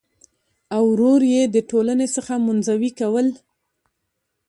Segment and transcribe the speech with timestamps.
[0.75, 3.27] او ور ور يې د ټـولنـې څـخـه منـزوي کـول.